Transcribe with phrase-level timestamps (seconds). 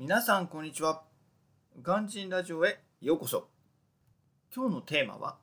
[0.00, 1.02] 皆さんこんにちは。
[1.82, 3.48] ガンジンラジオへようこそ。
[4.54, 5.38] 今日のテーマは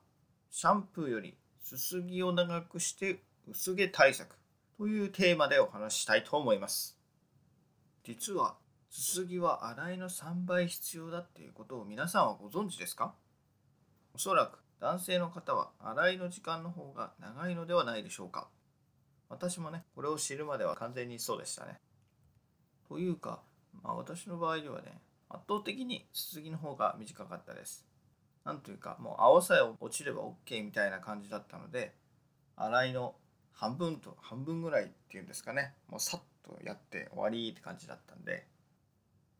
[0.50, 4.34] シャンプーよりすすぎを長くして薄毛対策
[4.78, 6.98] というテーマでお話したいと思います。
[8.02, 8.56] 実は
[8.88, 13.12] すすぎは洗いの3倍必要だっていうことを皆さんはご存知ですか？
[14.14, 18.48] おそらく男性の方は洗いの時間の方が長いのではないでしょうか
[19.28, 21.78] 私もねこれを知るまでは完全にそうでしたね
[22.88, 23.42] というか、
[23.82, 27.86] まあ、私の場合ではね圧倒的にすすぎの方が短かったです。
[28.44, 31.94] なんというかもう青さえ落ちれば OK みたいな感じだったので
[32.54, 33.16] 洗いの
[33.52, 38.46] 半分と半分ぐらいっていうんですかねもうさっとやって終わりって感じだったんで。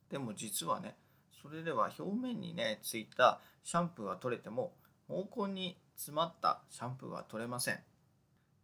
[0.09, 0.95] でも実はね
[1.41, 4.73] それでは表面にねついたシャンプーは取れても
[5.07, 7.79] 毛根に詰まったシャンプーは取れません。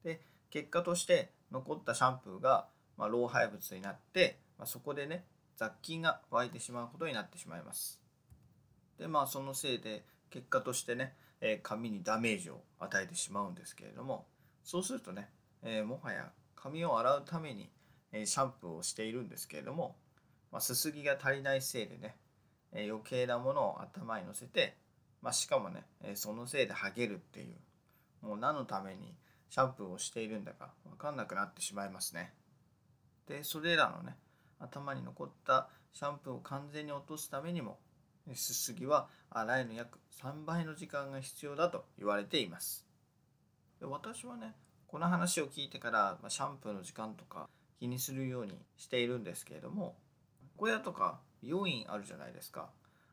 [0.03, 2.67] で結果として残ったシャンプーが、
[2.97, 5.25] まあ、老廃物になって、まあ、そこでね
[5.57, 8.01] 雑菌が湧いてしまうことになってしまいます。
[8.97, 14.25] でまあそのせいで結果としてね、えー、髪にダメージを与えてしまうんですけれども
[14.63, 15.29] そうするとね、
[15.61, 17.69] え、もはや髪を洗うために、
[18.11, 19.97] え、シャンプーをしているんですけれども、
[20.51, 22.15] まあ、すすぎが足りないせいでね、
[22.71, 24.77] え余計なものを頭にのせて、
[25.21, 27.55] まあ、しかもね、えそのせいでハゲるっていう
[28.25, 29.13] もう何のために
[29.49, 32.33] シャンプーをしているんだか分かんなくなってしまいますね。
[33.27, 34.15] でそれらのね
[34.63, 37.77] 頭に残ったシャンプーを完全に落とすためにも
[38.33, 42.87] すすぎは洗いの約3倍の時間が必要だと言われています。
[43.79, 44.53] で私はね
[44.87, 49.97] この話を聞いてから、まシャンプーの時間とか気にするようにしているんですけれども
[50.55, 52.69] 小屋とか美容院あるじゃないですか。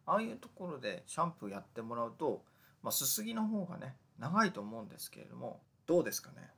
[0.06, 2.44] ああいうところでシャンプーやってもらうと、
[2.82, 6.50] まあ、すすぎの方がね長いと思うんですけれどもどうですかね。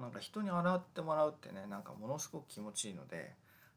[0.00, 3.34] なんか人に洗ってもらうってねなんかものすごく気持ちいいので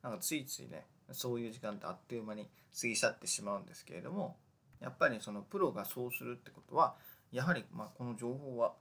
[0.08, 2.48] なんかついついねそういう時間ってあっという間に
[2.80, 4.38] 過ぎ去ってしまうんですけれども
[4.80, 6.96] やっぱりそのプロがそうするってことは
[7.32, 8.74] やはりまこの情報は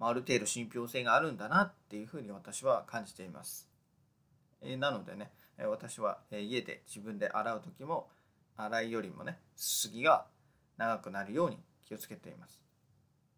[0.00, 3.68] ある程度信憑性があるんだなっていうふうに私は感じています。
[4.60, 8.08] えなのでね私は家で自分で洗う時も
[8.56, 10.26] 洗いよりもねすすぎが
[10.76, 12.60] 長くなるように気をつけています。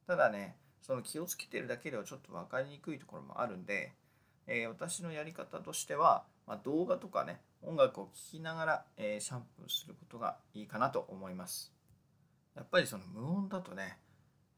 [0.07, 3.93] ただねその気をつけてるだけではちょっと分かりにくいところもあるんで、
[4.47, 11.73] えー、私のやり方としては、まあ、動画とかね音楽を聴きながら、えー、シャンプーすることがいいかなと思います。
[12.55, 13.99] やっぱりその無音だとね、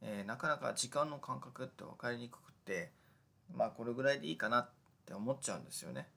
[0.03, 2.93] えー、なかなか時間の感覚って分かりにくくて
[3.55, 4.71] まあこれぐらいでいいかなっ
[5.07, 6.09] て思っちゃうんですよね。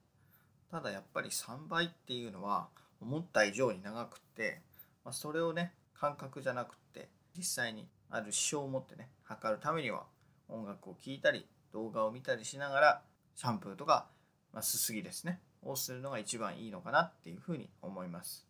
[0.69, 2.67] ただやっぱり3倍っていうのは
[3.01, 4.61] 思った以上に長くって、
[5.03, 10.03] まあ、それをね感覚じゃなくって実際にある指標を持ってね測るためには
[10.47, 13.01] 音楽を聴いたり動画を見たりしながら
[13.35, 14.07] シャンプーとか、
[14.53, 18.47] まあ、すすぎですねをするのが一番いいのかなっていうふうに思います、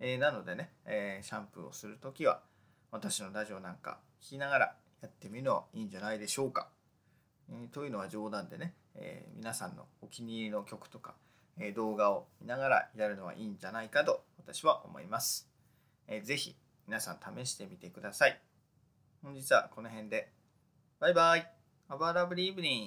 [0.00, 2.40] えー、なのでね、えー、シャンプーをする時は
[2.90, 6.68] 私のラジオなんか聞きながらやってみるのはいいんじゃないでしょうか、
[7.50, 11.14] えー、というのは冗談でね、え皆さんのお気に入りの曲とか、
[11.60, 15.48] え動画を見ながらやるのはいいんじゃないかと私は思います、
[16.08, 16.56] えー、ぜひ
[16.88, 18.40] 皆さん試してみてください。
[19.22, 20.32] 本日はこの辺で。
[21.00, 21.52] バイバイ。
[21.90, 22.86] Have a lovely evening.